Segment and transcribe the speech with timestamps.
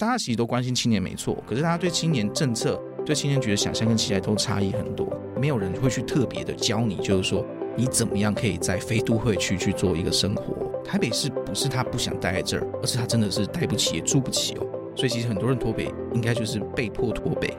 [0.00, 5.12] 大家其实都关心青年没错，可是大家对青年政策、对青年局的想象跟期待都差异很多。
[5.36, 7.44] 没有人会去特别的教你，就是说
[7.76, 10.54] 你怎么样可以在非都会区去做一个生活。
[10.84, 14.66] 台北市不是他不想待在这儿，而是他真的是待不起也住不起哦。
[14.94, 17.52] 所以其实很多人脱北，应该就是被迫脱北。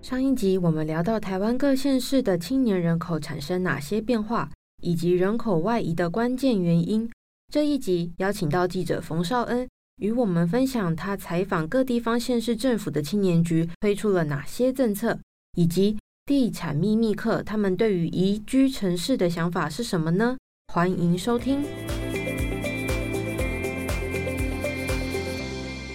[0.00, 4.48] 上一集我们聊到台湾各县市的青年人口产生哪些变化，
[4.82, 7.10] 以及人口外移的关键原因。
[7.50, 9.66] 这一集邀请到记者冯绍恩，
[10.02, 15.18] 与我们分享他采访各地方县市政府的青年局推出了哪些政策，
[15.56, 15.96] 以及
[16.26, 20.36] 地产秘密客他们对于移居城市的想法是什么呢？
[20.74, 21.62] 欢迎收听。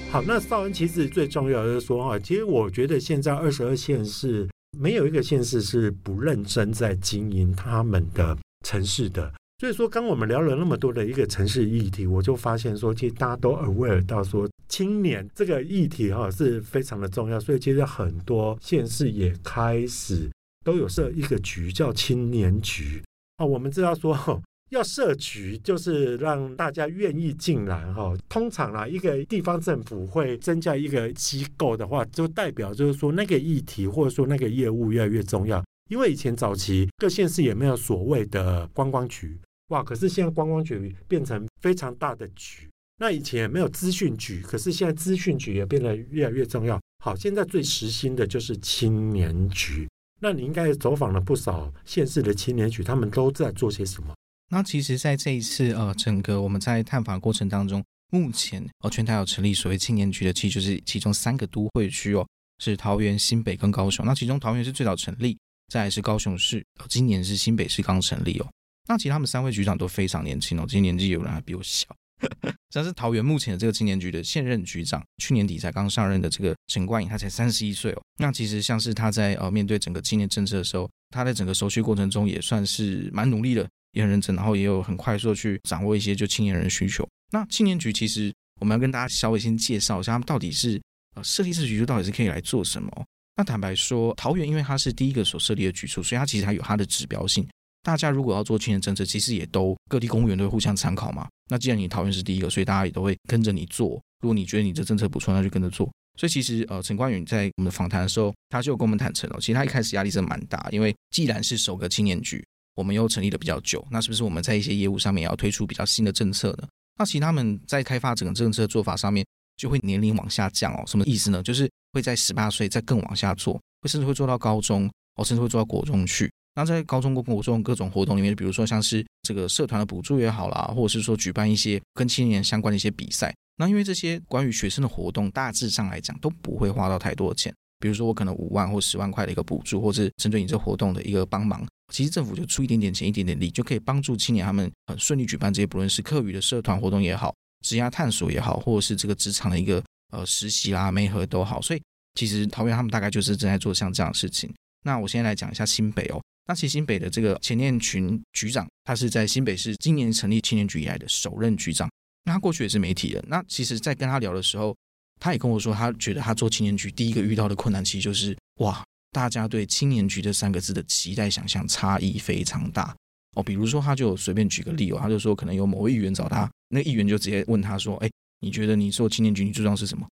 [0.09, 9.31] 好，那绍恩其实最重要的是说啊，其实我觉得现在二十二县市没有一个县市是不认真在经营他们的城市的。
[9.59, 17.39] 所以说，刚我们聊了那么多的一个城市议题，我就发现说，其实大家都 aware 到说，青年这个议题哈是非常的重要。
[17.39, 20.29] 所以，其实很多县市也开始
[20.65, 23.01] 都有设一个局，叫青年局
[23.37, 23.45] 啊。
[23.45, 28.13] 我们知道说，要设局就是让大家愿意进来哈。
[28.27, 35.63] 通常啊，一个地方政府会增加一个机构的话，就代表就是说，那个议题或者说那个业务越来越重要。
[35.89, 39.39] 因为以前早期各县市也没有所谓的观光局。
[39.69, 39.81] 哇！
[39.81, 46.79] 可是现在观光局变成非常大的局，那以前也没有资讯局，可是现在资讯局也变得越来越重要。
[47.03, 49.87] 好，现在最时兴的就是青年局。
[50.19, 54.13] 那你应该走访了不少县市的青年局，他们都在做些什么？
[54.49, 62.27] 那其实，在这一次呃，整个我们在探访过程当中，目前呃，全台有成立所谓青年局的，其实就是其中三个都会区哦，
[62.59, 64.05] 是桃园、新北跟高雄。
[64.05, 65.35] 那其中桃园是最早成立，
[65.69, 68.47] 再来是高雄市，今年是新北市刚成立哦。
[68.87, 71.87] 那其实他们三位局长都非常年轻哦，今年纪有人还比我小。
[72.71, 78.01] 像是桃园目前的这个青年局的现任局长，去年底才刚上任的这个陈冠颖，他才三十一岁哦。
[78.17, 87.07] 那其实像是他在呃面对整个青年政策的时候，他在整个熟悉过程中也算是蛮努力的，也很认真，然后也有很快速的去掌握一些就青年人的需求。
[87.31, 90.81] 那青年局其实我们要跟大家稍微先介绍一下，他们到底是
[91.15, 93.05] 呃设立这局就到底是可以来做什么？
[93.35, 97.47] 那坦白说，桃园因为它是第一个所设立的局处，所以它其实还有它的指标性。
[97.81, 101.27] 大家如果要做青年政策，其实也都各地公务员都会互相参考嘛。
[101.49, 104.01] 那既然你桃园是第一个，所以大家也都会跟着你做。
[104.21, 105.91] 如果你觉得你这政策不错，那就跟着做。
[106.17, 112.45] 所以其实呃，陈冠宇在我们的访谈的时候，他就跟我们坦诚哦，其实他一开始压力真的蛮大，因为既然是首个青年局，
[112.75, 116.67] 我们又成立的比较久，那是不是我们在一些业务上面也要推出比较新的政策呢？
[116.97, 119.25] 那其实他们在开发整个政策做法上面，
[119.57, 120.83] 就会年龄往下降哦。
[120.85, 121.41] 什么意思呢？
[121.41, 126.29] 就是会在十八岁再更往下做，会甚至会做到高中哦，甚至会做到国中去。
[126.55, 137.53] 那在高中、国中各种活动里面，比如说像是这个社团的补助也好啦，或者是说举办一些跟青年相关的一些比赛，那因为这些关于学生的活动，大致上来讲都不会花到太多的钱。
[137.79, 147.33] 比如说我可能五万或十万块的一个补助，或是针对你这活动的一个帮忙，其实政府就出一点点钱、一点点力，就可以帮助青年他们很顺利举办这些，不论是课余的社团活动也好，
[147.65, 149.83] 职涯探索也好，或者是这个职场的一个
[150.13, 151.61] 呃实习啦、媒合都好。
[151.61, 151.81] 所以
[152.15, 154.53] 其实桃园他们大概就是正在做像这样的事情。
[154.85, 156.21] 那我先来讲一下新北哦。
[156.45, 161.89] 那其实新北的这个前念群局长，他是在新北市今年成立青年局以来的首任局长。
[162.25, 163.23] 那他过去也是媒体人。
[163.27, 164.75] 那其实，在跟他聊的时候，
[165.19, 172.93] 他也跟我说，他觉得他做青年局第一个遇到的困难，其实就是哇，大家对青年局这三个字的期待想象差异非常大
[173.35, 173.43] 哦。
[173.43, 178.09] 比如说，他就随便举个例哦，他就说，可能有某位议员找他，那议员就直接问他说：“哎，
[178.43, 180.05] 你觉得你做青年局，你最重要是什么？”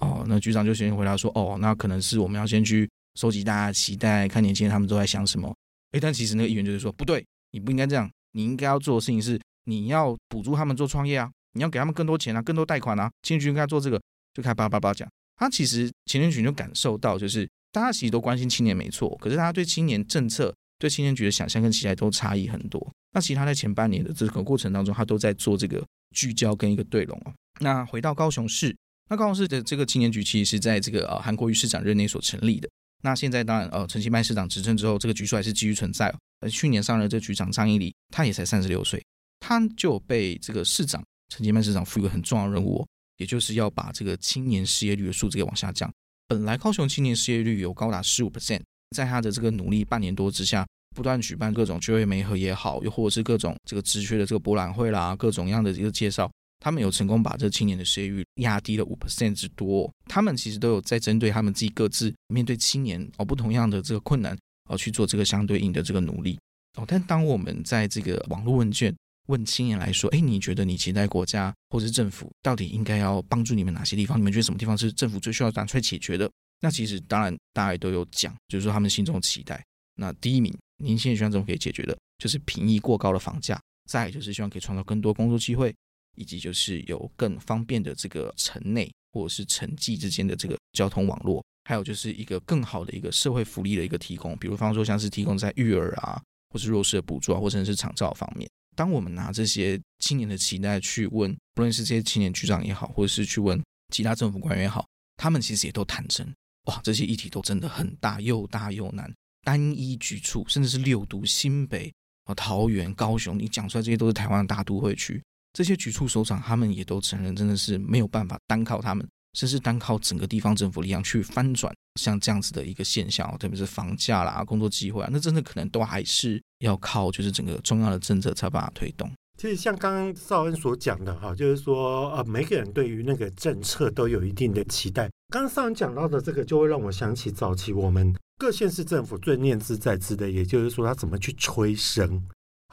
[0.00, 5.54] 哦，那局长就先回答说：“哦，那可能是我们要先去收集大家的期待，看年轻人他们都在想什么。”
[5.92, 13.08] 诶，但其实那个议员就是说，不对，你不应该这样，你应该要做的事情是，你要补助他们做创业啊，你要给他们更多钱啊，更多贷款啊。
[13.22, 14.00] 青年局应该做这个，
[14.32, 15.08] 就开始叭叭叭讲。
[15.36, 22.92] 他其实青年局就感受到，就是大家其实都关心青年没错，可是大家对青年政策、对青年局的想象跟期待都差异很多。
[23.12, 25.84] 那其实他在前半年的这个过程当中，他都在做这个
[26.14, 27.32] 聚焦跟一个对拢哦。
[27.60, 28.76] 那回到高雄市，
[29.08, 32.68] 那高雄市的这个青年局其实是在这个呃韩国瑜市长任内所成立的。
[33.02, 36.14] 那现在当然，呃，陈其迈市长执政之后，这个局数还是继续存在。
[36.40, 39.02] 而去年上任这局长张义礼，他也才三十六岁，
[39.40, 42.86] 他就被这个市长陈其迈市长赋予很重要任务，
[43.18, 45.90] 也就是要把这个青年失业率的数字给往下降。
[46.26, 48.62] 本来高雄青年失业率有高达十五 percent，
[48.96, 50.66] 在他的这个努力半年多之下，
[50.96, 56.30] 不断举办各种就业媒合也好，又或者是各种这个职缺的这个博览会啦，各种样的一个介绍，
[56.64, 59.92] 他们有成功把这青年的失业率压低了五 percent 之多。
[60.06, 64.34] 他们其实都有在针对他们自己各自面对青年哦不同样的这个困难
[64.70, 66.38] 哦去做这个相对应的这个努力
[66.78, 66.84] 哦。
[66.88, 68.96] 但当我们在这个网络问卷
[69.26, 74.18] 问青年来说，哎，你觉得你期待国家或是政府到底应该要帮助你们哪些地方？
[74.18, 76.30] 你们觉得什么地方是政府最需要拿出来解决的？
[76.60, 79.62] 那其实当然大家也都有讲，就是说他们心中的期待。
[79.96, 80.50] 那第一名。
[80.82, 83.56] 您现在希望政府可以解决的，就是平抑过高的房价；
[83.88, 85.72] 再就是希望可以创造更多工作机会，
[86.14, 96.20] 以及就是有更方便的这个城内或者是城际之间的这个交通网络，还有就是一个更好的一个社会福利的一个提供，比如方说像是提供在育儿啊，
[96.50, 98.48] 或是弱势的补助啊，或者是长照方面。
[98.76, 103.62] 当我们拿这些青年的期待去问，不论是这些青年局长也好，或者是去问
[103.92, 104.84] 其他政府官员也好，
[105.16, 106.26] 他们其实也都坦诚，
[106.64, 109.12] 哇，这些议题都真的很大，又大又难。
[109.44, 111.92] 单一局处，甚至是六都、新北、
[112.24, 115.22] 啊桃园、高雄，你讲出来这些都是台湾的大都会区，
[115.54, 129.10] 这些局处首长他们也都承认，真的是没有办法单靠他们，甚至单靠整个地方政府力量去翻转像这样子的一个现象，特别是房价啦、工作机会啊，那真的可能都还是要靠就是整个中央的政策才办法推动。
[129.36, 135.08] 其实像刚刚绍恩所讲的哈，就是说呃，每个人对于那个政策都有一定的期待。
[135.32, 138.14] 刚刚绍恩讲到的这个，就会让我想起早期我们。
[138.38, 142.20] 各县市政府最念兹在兹的，也就是说，他怎么去催生？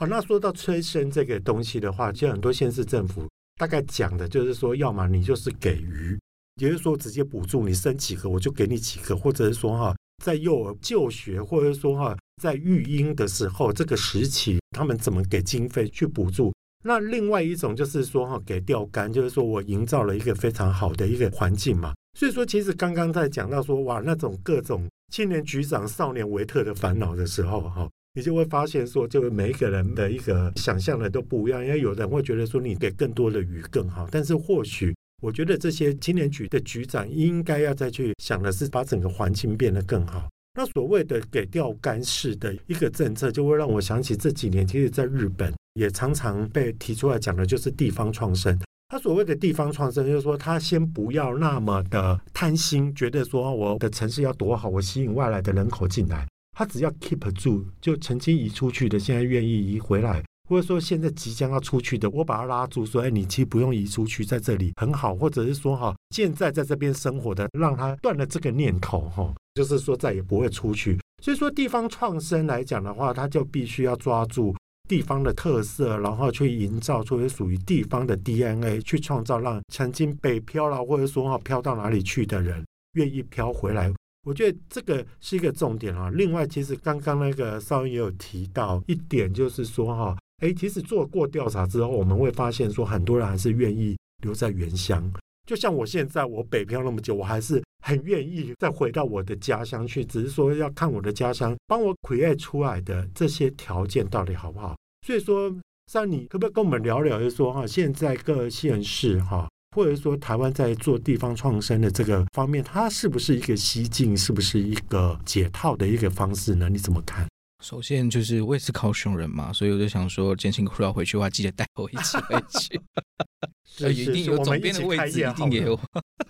[0.02, 6.20] 好，那说到催生这个东西的话，其实很多县市政府大概讲的就是说，要么你就是给予，
[6.60, 9.96] 也就是说直接补助你生几个，我就给你几个，或者是说哈，
[10.26, 16.52] 在幼儿就学，或者说哈，在育婴的时候这个时期，他们怎么给经费去补助？
[16.84, 21.94] 那另外一种就是说哈，给钓竿，就是说我营造了一个非常好的一个环境嘛。
[22.18, 24.90] 所以说，其实刚刚在讲到说哇，那种各种。
[25.12, 31.64] 青年局长少年维特的烦恼的时候，哈，你就会发现说，就每一个人的一个想象的都不一样。
[31.64, 40.28] 因为有人会觉得说，你给更多的鱼更好，但是或许我觉得这些青年局的局长应该要再去想的是，把整个环境变得更好。
[40.54, 48.60] 那所谓的给钓竿式的一个政策，就会让我想起这几年，其实在日本也常常被提出来讲的，就是地方创生。
[48.90, 56.28] 他所谓的地方创生，就是说他先不要那么的贪心，觉得说我的城市要多好，我吸引外来的人口进来。
[56.62, 74.56] 他只要 keep 住，就曾经移出去的，现在愿意移回来，或者说现在即将要出去的，我把他拉住，说：“哎，你其实不用移出去，在这里很好。”或者是说：“哈，现在在这边生活的，让他断了这个念头，哈，就是说再也不会出去。”所以说，地方创生来讲的话，他就必须要抓住。
[74.88, 82.64] 地方的特色，然后去营造出属于地方的 DNA，去创造让曾经北漂了或者说哈漂到哪里去的人
[82.94, 83.92] 愿意漂回来。
[84.24, 86.10] 我觉得这个是一个重点啊。
[86.12, 95.12] 另外，其实刚刚那个绍恩也有提到一点，就是说哈，哎，其实做过调查之后，我们会发现说，很多人还是愿意留在原乡。
[95.48, 104.78] 就像我现在，我北漂那么久，我还是很愿意再回到我的家乡去，只是说要看我的家乡帮我 create 出来的这些条件到底好不好。
[105.06, 105.54] 所以说，
[105.92, 116.70] 像你可不可以跟我们聊聊，就是说哈，现在各县市哈，或者说台湾在做地方创生的这个方面，它是不是一个西进，是不是一个解套的一个方式呢？
[116.70, 117.28] 你怎么看？
[117.64, 122.82] 首先就是我也是高雄人嘛，所以我就想说，建新哭要回去的话，记得带我一起回去。
[123.66, 125.80] 是是是，一定有总编的位置，一定也有。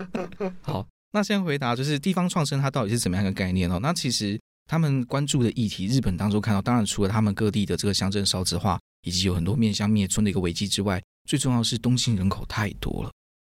[0.62, 3.80] 好，那先回答就是地方创生它到底是怎么样的概念哦？
[3.82, 4.40] 那其实。
[4.68, 13.12] 他们关注的议题，日本当中看到，当然除了他们各地的这个乡镇少子化，以及有很多面向灭村的一个危机之外，最重要的是东京人口太多了。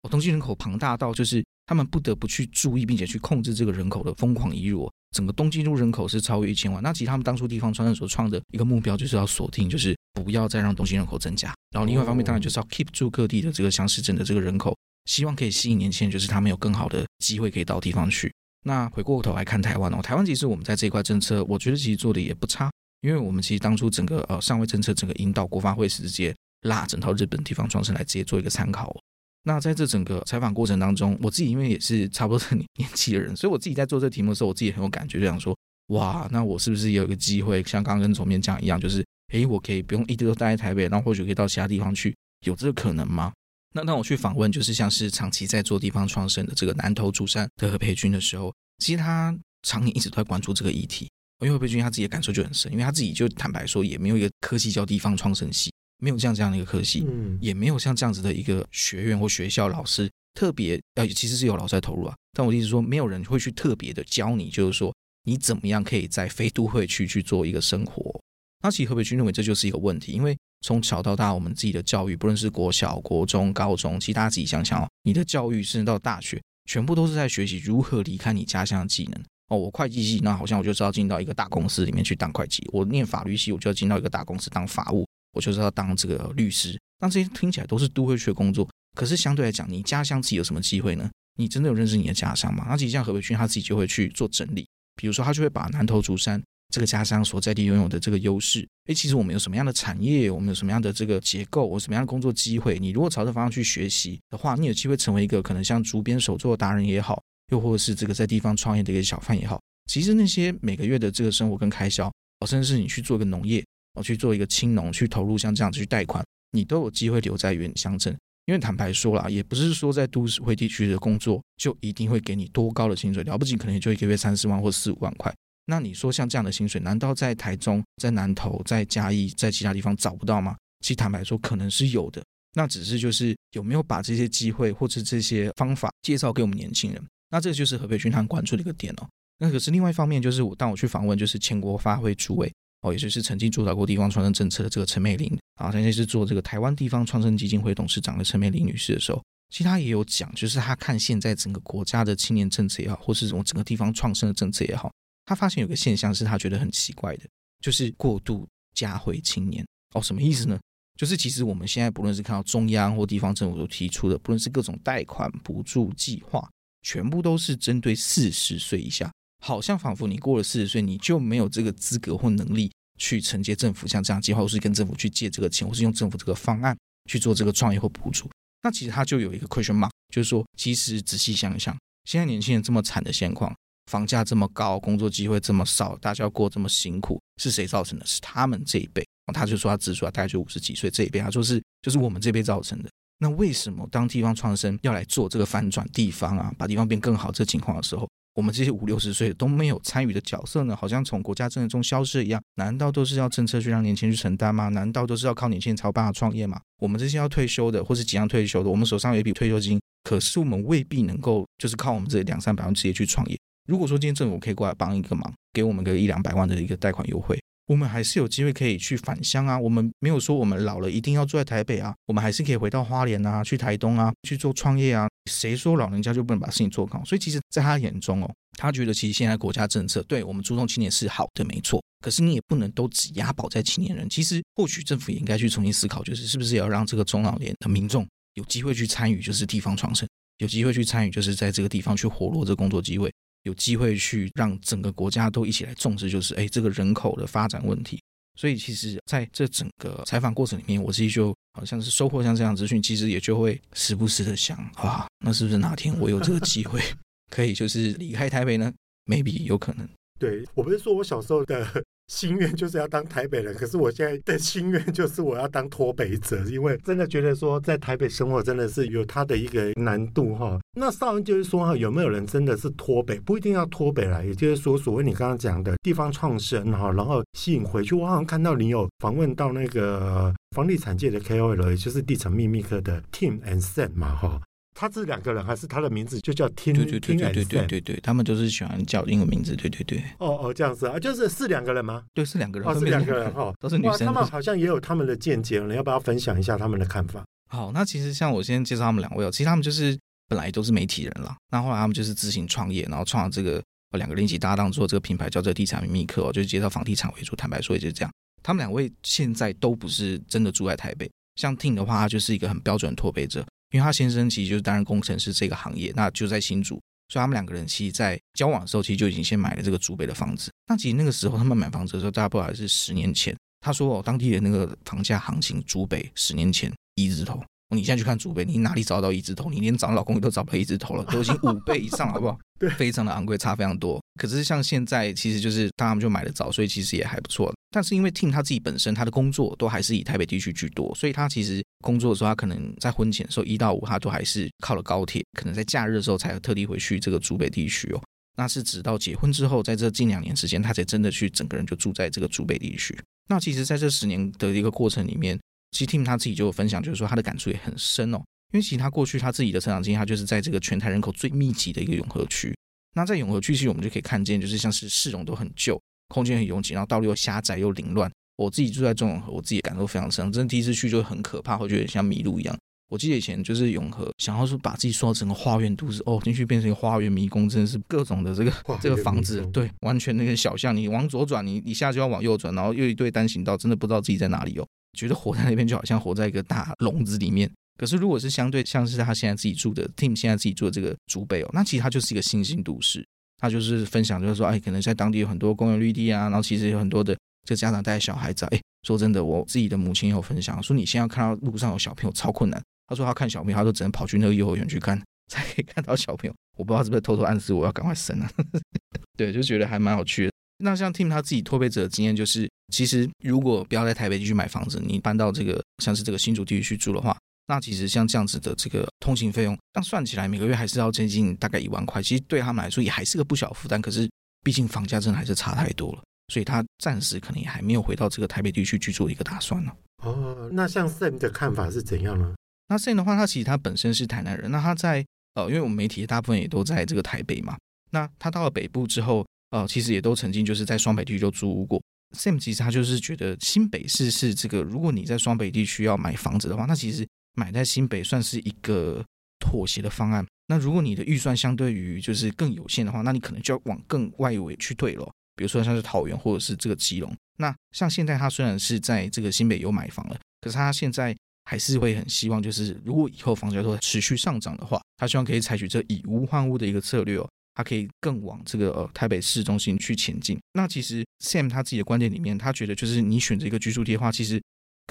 [0.03, 4.91] 哦，东京人口庞大到就是他们不得不去注意，并且去控制这个人口的疯狂移入。
[5.15, 11.55] 整个东京都人口是超越一千万，那其实他们当初地方创生所创的一个目标，就是要锁定，就是不要再让东京人口增加。
[11.71, 18.33] 然后另外一方面，当然就是要 keep 住各地的这个乡市镇的这个人口，希望可以吸引年轻人，就是他们有更好的机会可以到地方去。
[18.65, 28.97] 那回过头来看台湾哦，台湾其实我们在这一块政策，我觉得其实做的也不差，因为我们其实当初整个呃上位政策整个引导国发会直接拉整套日本地方创生来直接做一个参考。
[29.45, 35.57] 那在这整个采访过程当中，我自己因为也是差不多这 年纪的人，所以我自己在做这题目的时候，我自己很有感觉，就想说，
[35.89, 42.15] 哇，那我是不是也有一个机会，像刚刚跟总编讲一样，就是诶，我可以不用一直都待在台北，然后或许可以到其他地方去，
[42.47, 43.33] 有这个可能吗？
[43.75, 51.09] 那当我去访问，就是像是长期在做地方创生的这个南投竹山的何培军的时候，其实他常年一直都在关注这个议题。
[51.41, 55.72] 因为何培军他自己的感受就很深，因为他自己就坦白说，也没有一个科系叫地方创生系，
[56.03, 64.93] 没有像这样的一个科系，嗯，也没有像这样子的一个学院或学校老师特别呃，其实是有老师在投入啊，但我的意思说，没有人会去特别的教你，就是说
[65.25, 68.21] 你怎么样可以在非都会区去做一个生活。
[68.65, 79.23] 那其实河北区认为这就是一个问题，因为从小到大，我们自己的教育，不论是国小、国中、高中，其实大家自己想想哦，你的教育甚至到大学，全部都是在学习如何离开你家乡的技能。
[79.49, 85.07] 哦，我会计系，那好像我就知道进到一个大公司里面去当会计；我念法律系，我就要进到一个大公司当法务。
[85.33, 91.11] 我就是要当这个律师，那这些听起来都是都会区的工作，可是相对来讲，你家乡自己有什么机会呢？
[91.37, 92.67] 你真的有认识你的家乡吗？
[92.69, 102.79] 那其实像何北勋他自己就会去做整理，比如说他就会把南投竹山这个家乡所在地拥有的这个优势，诶，其实我们有什么样的产业，我们有什么样的这个结构，我什么样的工作机会？
[102.79, 112.13] 你如果朝这方向去学习的话，你有机会成为一个可能像竹编手作达人也好，又或者是这个在地方创业的一个小贩也好，其实那些每个月的这个生活跟开销，
[112.47, 113.65] 甚至是你去做一个农业。
[113.95, 118.17] 我去做一个青农，去投入像这样子去贷款，你都有机会留在原乡镇。
[118.47, 125.33] 因为坦白说啦，也不是说在都市会地区的工作就一定会给你多高的薪水，了不起可能也就一个月三四万或四五万块。
[125.67, 130.57] 那你说像这样的薪水，难道在台中、在南投、在嘉义、在其他地方找不到吗？
[130.81, 132.21] 其实坦白说，可能是有的。
[132.55, 137.01] 那只是就是有没有把这些机会或者这些方法介绍给我们年轻人？
[137.31, 139.09] 那这就是河北区他关注的一个点哦。
[139.39, 142.53] 那可是另外一方面，就是我当我去访问，就是前国发会主委。
[142.83, 154.93] 哦，也就是曾经主导过地方创生政策的这个陈美玲啊，现在是做这个台湾地方创生基金会董事长的陈美玲女士的时候，其实她也有讲，就是她看现在整个国家的青年政策也好，或是这种整个地方创生的政策也好，
[155.25, 157.25] 她发现有个现象是她觉得很奇怪的，
[157.61, 159.65] 就是过度加惠青年。
[159.95, 160.59] 哦，什么意思呢？
[160.99, 166.49] 就是其实我们现在不论是看到中央或地方政府都提出的，不论是各种贷款补助计划，
[166.83, 169.11] 全部都是针对四十岁以下。
[169.45, 176.77] 好像仿佛你过了四十岁，你就没有这个资格或能力去承接政府像这样计划，或是跟政府去借这个钱，或是用政府这个方案
[177.11, 178.31] 去做这个创业或补助。
[178.63, 183.53] 那其实他就有一个 question mark，就是说，其实仔细想一想，现在年轻人这么惨的现况，
[183.91, 188.07] 房价这么高，工作机会这么少，大家要过这么辛苦，是谁造成的？
[188.07, 189.05] 是他们这一辈。
[189.35, 192.91] 他就说他指出，大概就五十几岁这一辈，他说是就是我们这辈造成的。
[193.19, 202.43] 那为什么当地方创生要来做这个翻转地方啊，把地方变更好这情况的时候，我们这些五六十岁都没有参与的角色呢，好像从国家政策中消失一样。
[202.55, 204.69] 难道都是要政策去让年轻人去承担吗？
[204.69, 206.61] 难道都是要靠年轻人才有办法创业吗？
[206.79, 213.39] 我们这些要退休的，或是即将退休的，我们手上有一笔退休金，可是我们未必能够就是靠我们这两三百万直接去创业。
[213.69, 217.39] 如果说今天政府可以过来帮一个忙，给我们个一两百万的一个贷款优惠。
[217.67, 219.59] 我们还是有机会可以去返乡啊！
[219.59, 225.09] 我们没有说我们老了一定要住在台北啊，我们还是可以回到花莲啊，去台东啊，去做创业啊。
[225.31, 227.05] 谁说老人家就不能把事情做好？
[227.05, 231.83] 所以其实，在他眼中哦，他觉得其实现在国家政策对我们注重青年是好的，没错。
[232.01, 234.11] 可是你也不能都只押宝在青年人。
[234.11, 238.05] 其实，或许政府也应该去重新思考，就是是不是也要让这个中老年的民众
[238.35, 243.13] 有机会去参与，就是地方创生，有机会去参与，就是在这个地方去活络这工作机会。
[243.43, 248.01] 有机会去让整个国家都一起来重视，就是哎，这个人口的发展问题。
[248.35, 256.81] 所以其实在这整个采访过程里面，我自己就好像是收获像这样资讯，其实也就会时不时的想啊，那是不是哪天我有这个机会
[257.31, 258.73] 可以就是离开台北呢
[259.07, 259.89] ？Maybe 有可能。
[260.19, 261.85] 对，我不是说我小时候的。
[262.13, 270.61] 心愿就是要当台北人，可是我现在的心愿就是我要当脱北者，因为真的觉得说在台北生活真的是有它的一个难度哈。
[270.75, 273.19] 那上文就是说哈，有没有人真的是脱北？
[273.21, 277.95] 不一定要脱北来，也就是说，所谓你刚刚讲的地方创生哈，然后吸引回去。
[277.95, 284.39] 我好像看到你有访问到那个房地产界的 KOL，也就是地产秘密科的 Tim and Sam 嘛哈。
[284.75, 286.75] 他是两个人，还是他的名字就叫 Tim？
[286.75, 290.03] 对对对对对对对对，他们就是喜欢叫英文名字，对对对。
[290.19, 292.03] 哦哦，这样子啊，就是是两个人吗？
[292.15, 294.07] 对，是两个人，哦，是两个人哈，哦，都是女生。
[294.07, 297.25] 他们好像也有他们的见解，你要不要分享一下他们的看法？
[297.49, 299.99] 好，那其实像我先介绍他们两位哦，其实他们就是
[300.29, 303.63] 本来都是媒体人了，那后来他们就是自行创业，然后创了这个
[303.99, 307.37] 两个人一起搭档做这个品牌，叫做地产秘密客哦，就是介绍房地产为主。
[307.37, 308.11] 坦白说，也就是这样。
[308.43, 313.45] 他们两位现在都不是真的住在台北，像 Tim 的话，他就是一个很标准的脱北者。
[313.73, 320.51] 因为他先生其实就是担任工程师这个行业，那就在新竹，所以他们两个人其实，在交往的时候，其实就已经先买了这个竹北的房子。
[320.69, 323.37] 那其实那个时候他们买房子的时候，大概不知道还是十年前。
[323.61, 327.43] 他说哦，当地的那个房价行情，竹北十年前一字头。
[327.75, 329.49] 你现在去看竹北，你哪里找到一字头？
[329.49, 332.39] 你连找老公都找不到一字头了，都已经五倍以上了，好不好？
[332.61, 333.99] 对，非常的昂贵，差非常多。
[334.21, 337.51] 可是像现在，其实就是他们就买的早，所以其实也还不错。
[337.73, 348.01] 但是因为 Tim 他自己本身他的工作都还是以台北地区居多，所以他其实工作的时候，他可能在婚前的时候一到五他都还是靠了高铁，可能在假日的时候才特地回去这个竹北地区哦。
[348.37, 352.97] 那是直到结婚之后，在这近两年时间，他才真的去整个人就住在这个竹北地区。
[353.29, 355.39] 那其实在这十年的一个过程里面。
[355.75, 358.19] 其实 Tim 他自己就有分享，就是说他的感触也很深哦。
[358.53, 362.55] 因为其实他过去他自己的成长经验，他就是在这个全台人口最密集的一个永和区。
[362.95, 365.81] 那在永和区，其实我们就可以看见，就是像是市容都很旧，
[366.13, 368.11] 空间很拥挤，然后道路又狭窄又凌乱。
[368.37, 372.57] 我自己住在中永和，我自己感受非常深，真的第一次去就很可怕，会觉得像迷路一样。
[372.89, 384.67] 我记得以前就是永和，想要说把自己说成个花园都市，哦，进去 变成一个花园迷宫，真的是各种的这个 这个房子，对，完全那个小巷，你往左转，你一下就要往右转，然后又一堆单行道，真的不知道自己在哪里哦。
[384.99, 387.51] 觉得活在那边就好像活在一个大笼子里面。
[387.79, 393.03] 可是如果是相对像是他现在自己住的 Tim 现在自己住的这个竹北哦，那其实它就是一个新兴都市。
[393.43, 402.63] 他就是分享，就是说，哎，可能在当地有很多公园绿地啊，然后其实有很多的这家长带小孩子，哎，说真的，我自己的母亲也有分享，说你现在看到路上有小朋友超困难。
[402.87, 404.97] 他说他看小朋友，他都只能跑去那个幼儿园去看，
[405.27, 406.35] 才可以看到小朋友。
[406.57, 408.31] 我不知道是不是偷偷暗示我要赶快生啊？
[409.19, 410.33] 对，就觉得还蛮有趣的。
[410.59, 417.19] 那像 Tim 他自己脱北者的经验，就是其实如果不要在台北地区买房子，你搬到这个像是这个新竹地区去住的话，
[417.53, 422.03] 那其实像这样子的这个通行费用，但算起来每个月还是要接近大概一万块。
[422.03, 423.83] 其实对他们来说也还是个不小负担。
[423.83, 424.09] 可是
[424.43, 429.71] 毕竟房价真的还是差太多了，所以他暂时可能也还没有回到这个台北地区居住的一个打算呢。
[430.03, 432.35] 哦，那像 Sam 的看法是怎样呢？
[432.69, 434.51] 那 Sam 的话，他其实他本身是台南人。
[434.51, 435.05] 那他在
[435.35, 437.59] 呃，因为我们媒体大部分也都在这个台北嘛。
[437.91, 441.83] 那他到了北部之后，呃，其实也都曾经就是在双北地区就租屋过。
[442.17, 449.05] Sam 其实他就是觉得新北市是这个，如果你在双北地区要买房子的话，那其实买在新北算是一个
[449.39, 450.27] 妥协的方案。
[450.47, 455.11] 那如果你的预算相对于就是更有限的话，那你可能就要往更外围去退了。
[455.35, 457.15] 比如说像是桃园或者是这个基隆。
[457.39, 461.17] 那像现在他虽然是在这个新北有买房了，可是他现在。
[461.45, 470.39] 还是会很希望，就是如果以后房价都持续上涨的话，他希望可以采取这以屋换屋的一个策略哦，他可以更往这个呃台北市中心去前进。
[470.53, 474.41] 那其实 Sam 他自己的观点里面，他觉得就是你选择一个居住地的话，其实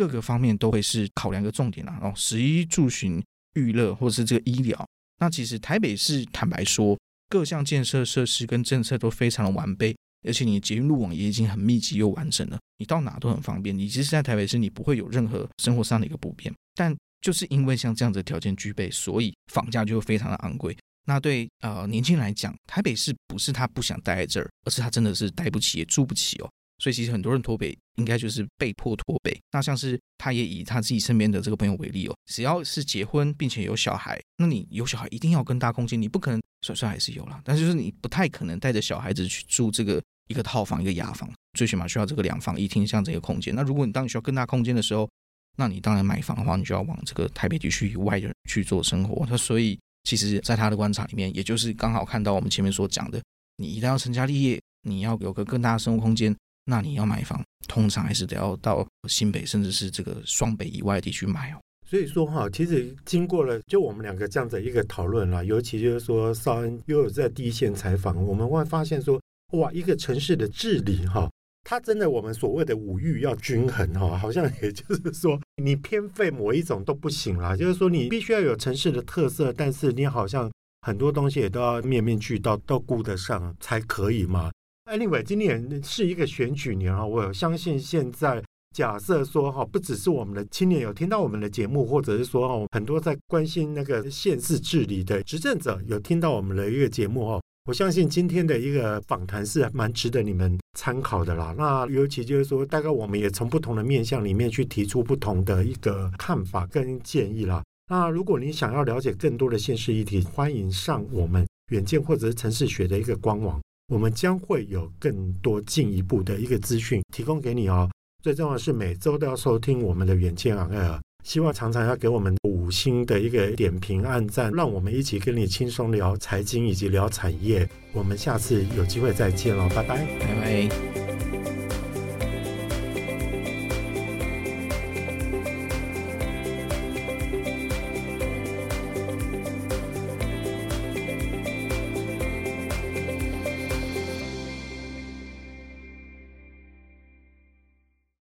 [0.01, 2.00] 各个方面都会是考量一个重点啊。
[2.01, 4.88] 哦，食衣住行、娱乐或者是这个医疗，
[5.20, 9.96] 那其实台北市坦白说，各项建设设施跟政策都非常的完备。
[10.24, 13.77] 而且你捷运路网也已经很密集又完整了，你到哪都很方便。
[13.77, 16.51] 你其实，在台北市，你不会有任何生活上的一个不便。
[16.74, 20.75] 但就是因为像这样子的条件具备，所以房价就会非常的昂贵。
[21.05, 26.50] 那对呃年轻人来讲，台北市不是他不想待在这儿，而是他真的是待不起也住不起哦。
[26.81, 29.39] 所以其实很多人脱北，应该就是被迫脱北。
[29.51, 40.01] 那像是他也以他自己身边的这个朋友为例哦，只要是结婚并且有小孩，那你有小孩一定要跟大空间，你不可能算算还是有啦，但是就是你不太可能带着小孩子去住这个。
[40.27, 43.53] 一个套房，一个雅房，最起码需要这个两房一厅像这个空间。
[43.53, 45.09] 那如果你当你需要更大空间的时候，
[45.57, 49.27] 那你当然买房的话，你就要往这个台北地区以外的去做生活。
[49.29, 53.22] 那所以，其实，在他的观察里面，也就是刚好看到我们前面所讲的，
[53.57, 56.33] 你一旦要成家立业，你要有个更大的生活空间，
[56.66, 61.60] 那你要买房，通常还是得要到新北，甚至是这个双北以外地区买哦。
[61.90, 69.20] 所以说哈，其实经过了就我们两个这样的一个讨论啦，尤其就是说绍恩又有在第一线采访，我们会发现说。
[69.56, 71.30] 哇，一个城市的治理哈，
[71.66, 77.54] 它真的我们所谓的五育要均衡哈，好像也就是说你偏废某一种都不行啦。
[77.54, 80.50] 就是说你必须要有城市的特色，但是你好像
[80.84, 84.50] 很多东西也都要面面俱到，都顾得上才可以嘛。
[84.92, 88.44] Anyway，今年是一个选举年啊，我相信现在
[88.75, 97.40] 假设说哈，不只是我们的青年有听到我们的节目，或者是说哦，很多在关心那个县市治理的执政者有听到我们的一个节目哈。
[97.70, 101.56] 我相信今天的一个访谈是蛮值得你们参考的啦。
[101.58, 107.64] 那尤其就是说，大概我们也从不同的面向里面去提出不同的一个看法跟建议啦。
[107.90, 117.90] 那如果你想要了解更多的县市议题，欢迎上我们远见或者是城市学的一个官网，我们将会有更多进一步的一个资讯提供给你哦。
[118.24, 120.98] 最重要是每周都要收听我们的远见 on air。
[121.25, 127.68] 希望常常要给我们五星的一个点评、按赞，让我们一起跟你轻松聊财经以及聊产业。
[127.92, 130.91] 我们下次有机会再见喽，拜拜，拜拜。